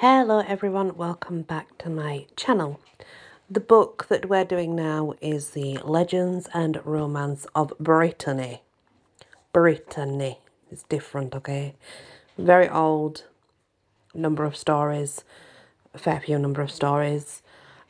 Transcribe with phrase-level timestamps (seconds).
[0.00, 2.80] Hello everyone, welcome back to my channel.
[3.50, 8.62] The book that we're doing now is The Legends and Romance of Brittany.
[9.52, 10.38] Brittany.
[10.70, 11.74] It's different, okay?
[12.38, 13.24] Very old
[14.14, 15.22] number of stories,
[15.92, 17.42] a fair few number of stories.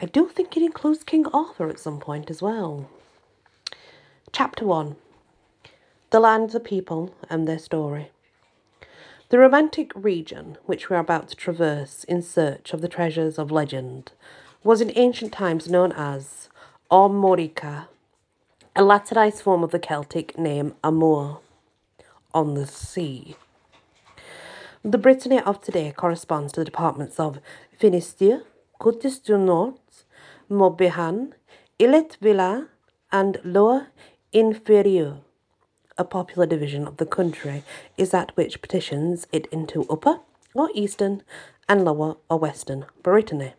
[0.00, 2.88] I do think it includes King Arthur at some point as well.
[4.32, 4.96] Chapter 1
[6.08, 8.12] The Land, the People, and Their Story.
[9.30, 13.50] The romantic region which we are about to traverse in search of the treasures of
[13.50, 14.12] legend
[14.64, 16.48] was in ancient times known as
[16.90, 17.88] Armorica,
[18.74, 21.40] a Latinized form of the Celtic name Amur,
[22.32, 23.36] on the sea.
[24.82, 27.40] The Brittany of today corresponds to the departments of
[27.78, 28.44] Finistère,
[28.80, 29.74] Côte du Nord,
[30.50, 31.34] Morbihan,
[31.78, 32.68] Ille-et-Vilaine,
[33.12, 33.88] and Loire
[34.32, 35.18] Inférieure
[35.98, 37.62] a popular division of the country
[37.96, 40.20] is that which partitions it into Upper
[40.54, 41.24] or Eastern
[41.68, 43.54] and Lower or Western Brittany.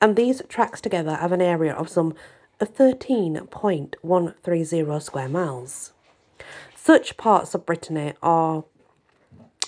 [0.00, 2.14] And these tracts together have an area of some
[2.60, 5.92] 13.130 square miles.
[6.74, 8.64] Such parts of Brittany are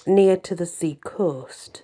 [0.06, 1.82] near to the sea coast.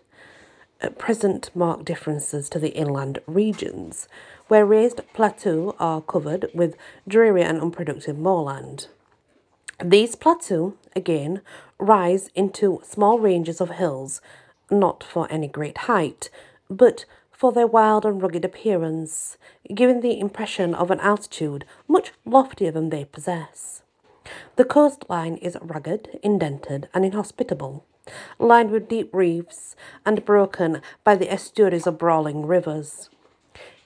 [0.81, 4.09] At present mark differences to the inland regions,
[4.49, 6.75] where raised plateaux are covered with
[7.07, 8.89] dreary and unproductive moorland.
[9.83, 11.41] These plateaux, again,
[11.79, 14.21] rise into small ranges of hills,
[14.71, 16.31] not for any great height,
[16.71, 19.37] but for their wild and rugged appearance,
[19.75, 23.83] giving the impression of an altitude much loftier than they possess.
[24.57, 27.85] The coastline is rugged, indented, and inhospitable,
[28.39, 29.75] lined with deep reefs
[30.07, 33.11] and broken by the estuaries of brawling rivers.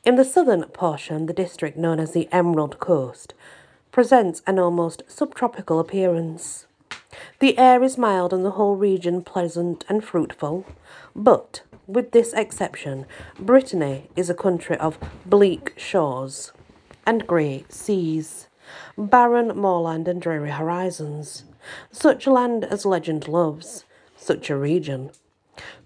[0.05, 3.35] In the southern portion, the district known as the Emerald Coast
[3.99, 6.67] presents an almost subtropical appearance.
[7.41, 10.65] The air is mild and the whole region pleasant and fruitful,
[11.17, 13.07] but with this exception,
[13.41, 16.53] Brittany is a country of bleak shores
[17.05, 18.47] and grey seas,
[18.97, 21.43] barren moorland and dreary horizons.
[21.91, 25.11] Such land as legend loves, such a region,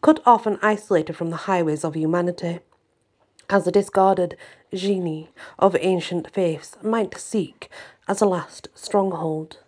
[0.02, 2.58] cut off and isolated from the highways of humanity,
[3.48, 4.36] as a discarded
[4.72, 7.70] genie of ancient faiths might seek
[8.08, 9.58] as a last stronghold.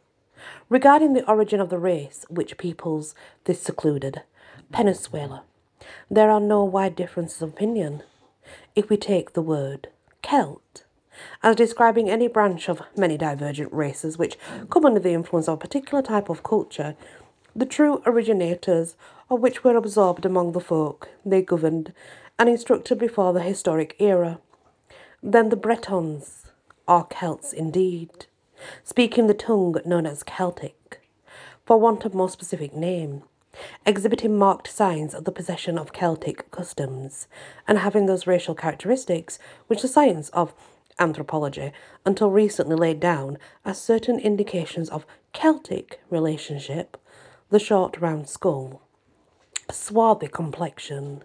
[0.69, 3.15] Regarding the origin of the race which peoples
[3.45, 4.23] this secluded
[4.73, 5.45] peninsula,
[6.11, 8.03] there are no wide differences of opinion.
[8.75, 9.89] If we take the word
[10.23, 10.85] Celt
[11.43, 14.37] as describing any branch of many divergent races which
[14.71, 16.97] come under the influence of a particular type of culture,
[17.55, 18.97] the true originators
[19.31, 21.93] of which were absorbed among the folk they governed
[22.39, 24.41] and instructed before the historic era,
[25.23, 26.44] then the Bretons
[26.87, 28.27] are Celts indeed,
[28.83, 31.01] speaking the tongue known as Celtic,
[31.65, 33.23] for want of more specific name,
[33.87, 37.27] exhibiting marked signs of the possession of Celtic customs,
[37.67, 40.55] and having those racial characteristics which the science of
[40.99, 41.73] anthropology
[42.05, 46.97] until recently laid down as certain indications of Celtic relationship,
[47.51, 48.83] the short round skull,
[49.71, 51.23] swarthy complexion,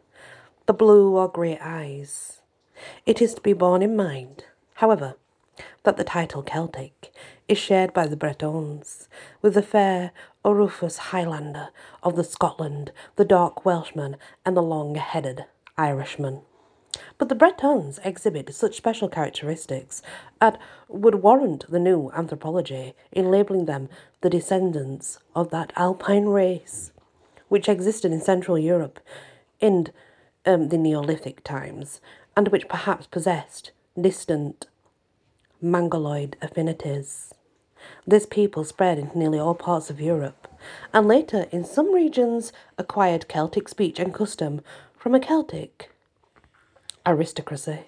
[0.66, 2.42] the blue or grey eyes.
[3.06, 4.46] It is to be borne in mind,
[4.76, 5.16] however,
[5.84, 7.14] that the title Celtic
[7.48, 9.08] is shared by the Bretons,
[9.42, 10.12] with the fair
[10.44, 11.70] or rufous Highlander
[12.04, 15.46] of the Scotland, the dark Welshman, and the long-headed
[15.78, 16.42] Irishman.
[17.18, 20.02] But the Bretons exhibit such special characteristics
[20.40, 23.90] that would warrant the new anthropology in labelling them
[24.22, 26.92] the descendants of that Alpine race
[27.50, 29.00] which existed in Central Europe
[29.60, 29.88] in
[30.46, 32.00] um, the Neolithic times,
[32.38, 34.68] and which perhaps possessed distant
[35.62, 37.34] Mongoloid affinities.
[38.08, 40.48] This people spread into nearly all parts of Europe,
[40.94, 44.62] and later in some regions acquired Celtic speech and custom
[44.96, 45.92] from a Celtic
[47.06, 47.88] aristocracy.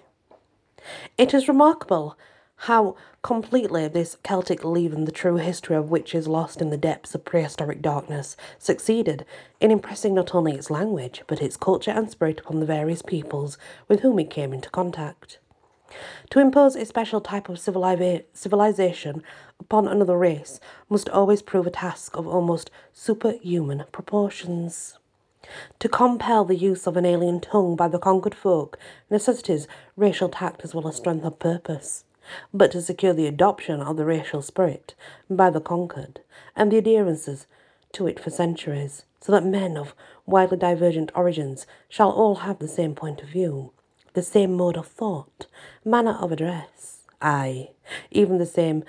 [1.16, 2.18] It is remarkable
[2.56, 7.14] how completely this Celtic leaven, the true history of which is lost in the depths
[7.14, 9.24] of prehistoric darkness, succeeded
[9.60, 13.56] in impressing not only its language, but its culture and spirit upon the various peoples
[13.88, 15.38] with whom it came into contact.
[16.30, 19.22] To impose a special type of civilization
[19.60, 24.98] upon another race must always prove a task of almost superhuman proportions.
[25.80, 28.78] To compel the use of an alien tongue by the conquered folk
[29.10, 29.66] necessitates
[29.96, 32.04] racial tact as well as strength of purpose.
[32.54, 34.94] But to secure the adoption of the racial spirit
[35.28, 36.20] by the conquered
[36.54, 37.46] and the adherences
[37.92, 39.94] to it for centuries, so that men of
[40.24, 43.72] widely divergent origins shall all have the same point of view,
[44.14, 45.46] the same mode of thought,
[45.84, 47.70] manner of address, aye,
[48.10, 48.84] even the same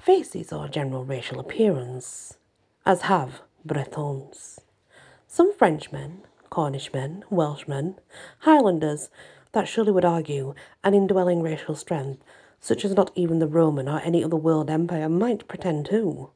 [0.00, 2.36] faces or general racial appearance,
[2.84, 4.60] as have Bretons.
[5.26, 7.96] Some Frenchmen, Cornishmen, Welshmen,
[8.40, 9.08] Highlanders,
[9.52, 10.54] that surely would argue
[10.84, 12.22] an indwelling racial strength
[12.60, 16.30] such as not even the Roman or any other world empire might pretend to.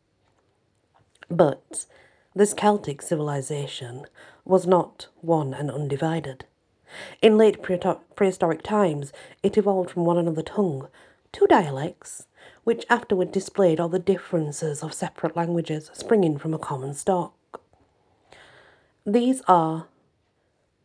[1.29, 1.87] But
[2.35, 4.07] this Celtic civilization
[4.45, 6.45] was not one and undivided.
[7.23, 10.89] In late prehistoric times, it evolved from one another tongue,
[11.33, 12.27] two dialects,
[12.65, 17.35] which afterward displayed all the differences of separate languages springing from a common stock.
[19.07, 19.87] These are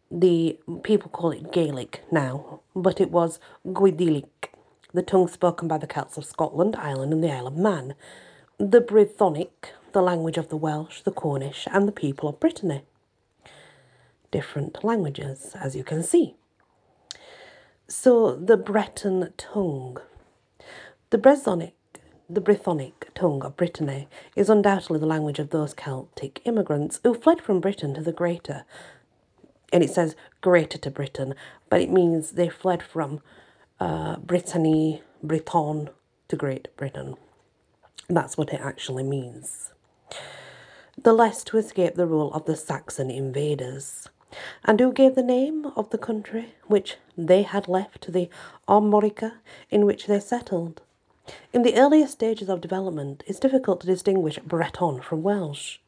[0.09, 4.49] the people call it Gaelic now, but it was Goidelic,
[4.93, 7.95] the tongue spoken by the Celts of Scotland, Ireland, and the Isle of Man,
[8.57, 12.83] the Brythonic, the language of the Welsh, the Cornish, and the people of Brittany.
[14.35, 16.35] Different languages, as you can see.
[17.87, 19.97] So, the Breton tongue.
[21.11, 21.71] The Brythonic,
[22.29, 27.39] the Brythonic tongue of Brittany is undoubtedly the language of those Celtic immigrants who fled
[27.39, 28.65] from Britain to the Greater
[29.71, 31.35] and it says greater to Britain,
[31.69, 33.21] but it means they fled from
[33.79, 35.89] uh, Brittany, Britain
[36.27, 37.15] to Great Britain.
[38.07, 39.71] That's what it actually means.
[41.01, 44.07] The less to escape the rule of the Saxon invaders,
[44.63, 48.29] and who gave the name of the country which they had left to the
[48.67, 49.33] Armorica
[49.69, 50.81] in which they settled.
[51.53, 55.79] In the earlier stages of development, it's difficult to distinguish Breton from Welsh.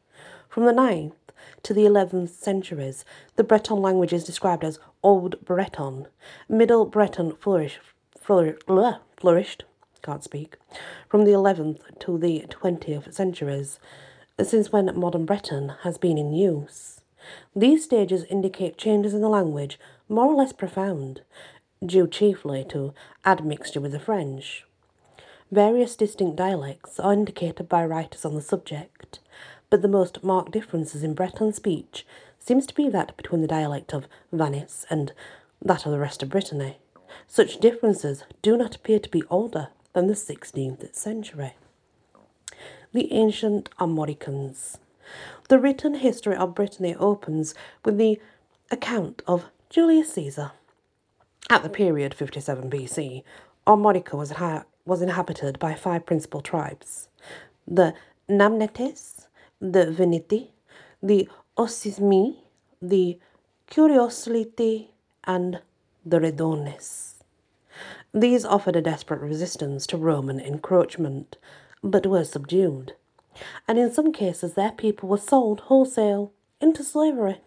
[0.48, 1.14] From the ninth
[1.62, 3.04] to the 11th centuries,
[3.36, 6.08] the Breton language is described as Old Breton.
[6.48, 7.78] Middle Breton flourish,
[8.18, 9.64] flourish, flourished,
[10.02, 10.56] can't speak,
[11.08, 13.78] from the 11th to the 20th centuries,
[14.42, 16.97] since when modern Breton has been in use.
[17.54, 19.78] These stages indicate changes in the language,
[20.08, 21.22] more or less profound,
[21.84, 22.94] due chiefly to
[23.24, 24.64] admixture with the French.
[25.50, 29.20] Various distinct dialects are indicated by writers on the subject
[29.70, 32.06] but the most marked differences in Breton speech
[32.38, 35.12] seems to be that between the dialect of Vannes and
[35.62, 36.78] that of the rest of Brittany.
[37.26, 41.54] Such differences do not appear to be older than the 16th century.
[42.92, 44.78] The ancient Armoricans.
[45.48, 48.20] The written history of Brittany opens with the
[48.70, 50.52] account of Julius Caesar.
[51.48, 53.22] At the period 57 BC,
[53.66, 54.34] Armorica was,
[54.84, 57.08] was inhabited by five principal tribes
[57.66, 57.94] the
[58.28, 59.26] Namnetes,
[59.58, 60.48] the Veneti,
[61.02, 62.36] the Ossismi,
[62.82, 63.18] the
[63.70, 64.88] Curiosolitae,
[65.24, 65.60] and
[66.04, 67.14] the Redones.
[68.12, 71.38] These offered a desperate resistance to Roman encroachment,
[71.82, 72.94] but were subdued,
[73.66, 77.40] and in some cases their people were sold wholesale into slavery.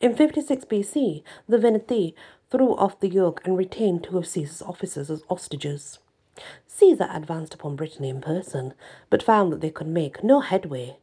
[0.00, 2.14] In 56 BC, the Veneti
[2.50, 5.98] threw off the yoke and retained two of Caesar's officers as hostages.
[6.66, 8.72] Caesar advanced upon Brittany in person,
[9.10, 10.96] but found that they could make no headway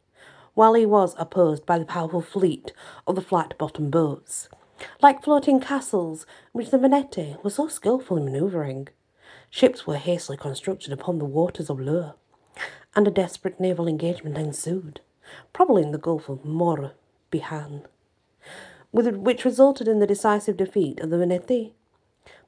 [0.54, 2.72] while he was opposed by the powerful fleet
[3.06, 4.48] of the flat-bottomed boats,
[5.00, 8.88] like floating castles which the Veneti were so skilful in manoeuvring.
[9.50, 12.14] Ships were hastily constructed upon the waters of Loire,
[12.94, 15.00] and a desperate naval engagement ensued,
[15.52, 17.84] probably in the Gulf of Morbihan,
[18.90, 21.72] which resulted in the decisive defeat of the Veneti.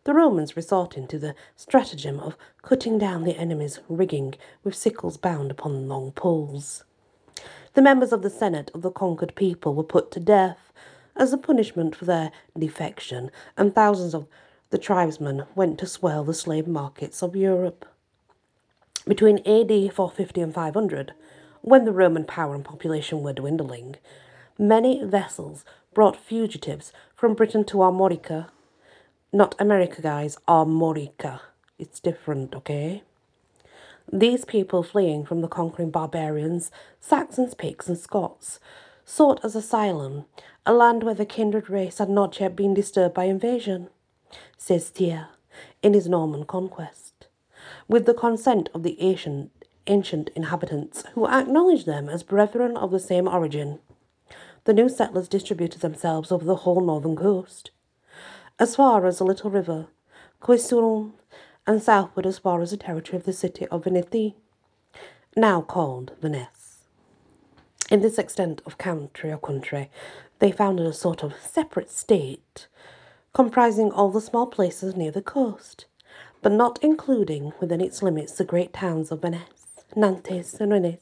[0.05, 4.35] The Romans resorting to the stratagem of cutting down the enemy's rigging
[4.65, 6.85] with sickles bound upon long poles.
[7.75, 10.73] The members of the Senate of the conquered people were put to death
[11.17, 14.27] as a punishment for their defection, and thousands of
[14.71, 17.85] the tribesmen went to swell the slave markets of Europe.
[19.07, 21.15] Between AD 450 and 500,
[21.63, 23.97] when the Roman power and population were dwindling,
[24.59, 25.65] many vessels
[25.95, 28.49] brought fugitives from Britain to Armorica.
[29.33, 31.41] Not America, guys, Armorica.
[31.79, 33.03] It's different, okay?
[34.13, 38.59] These people fleeing from the conquering barbarians, Saxons, Picts, and Scots,
[39.05, 40.27] sought as asylum
[40.67, 43.89] a land where the kindred race had not yet been disturbed by invasion,
[44.59, 45.25] says Thierry
[45.83, 47.10] in his Norman conquest,
[47.91, 49.51] with the consent of the ancient,
[49.89, 53.81] ancient inhabitants who acknowledged them as brethren of the same origin.
[54.63, 57.73] The new settlers distributed themselves over the whole northern coast,
[58.61, 59.89] as far as the little river
[60.41, 61.15] Coissuron
[61.67, 64.35] and southward as far as the territory of the city of Veneti,
[65.37, 66.85] now called Venice.
[67.91, 69.91] In this extent of country or country,
[70.39, 72.69] they founded a sort of separate state,
[73.35, 75.87] comprising all the small places near the coast,
[76.43, 80.99] but not including within its limits the great towns of Venice, Nantes, and Rennes.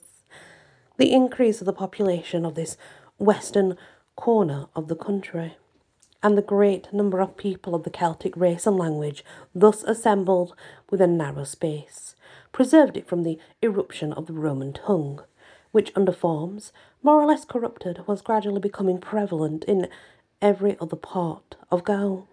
[0.96, 2.76] The increase of the population of this
[3.18, 3.76] western
[4.16, 5.56] corner of the country
[6.22, 10.54] and the great number of people of the Celtic race and language thus assembled
[10.90, 12.16] within narrow space,
[12.50, 15.22] preserved it from the eruption of the Roman tongue,
[15.70, 19.88] which, under forms more or less corrupted, was gradually becoming prevalent in
[20.42, 22.26] every other part of Gaul.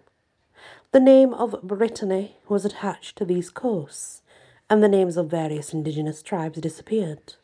[0.96, 4.22] The name of Brittany was attached to these coasts,
[4.70, 7.34] and the names of various indigenous tribes disappeared,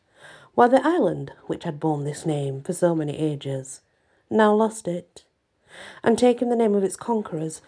[0.54, 3.82] while the island, which had borne this name for so many ages,
[4.30, 5.24] now lost it,
[6.02, 7.60] and taking the name of its conquerors,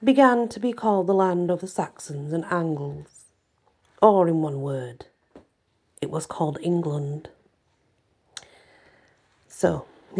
[0.00, 3.24] began to be called the land of the Saxons and Angles,
[4.00, 5.06] or in one word,
[6.00, 7.30] it was called England.
[9.48, 9.86] So,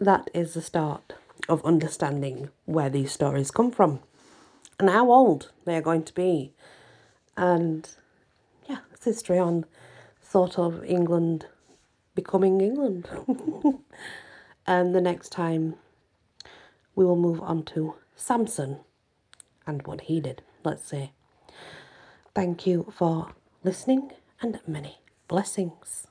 [0.00, 1.14] that is the start
[1.48, 4.00] of understanding where these stories come from
[4.78, 6.52] and how old they are going to be.
[7.36, 7.88] And
[8.68, 9.66] yeah, it's history on
[10.22, 11.46] sort of England
[12.14, 13.08] becoming England.
[14.66, 15.74] and the next time
[16.94, 18.80] we will move on to Samson
[19.66, 21.12] and what he did, let's say.
[22.34, 23.32] Thank you for
[23.64, 26.09] listening and many blessings.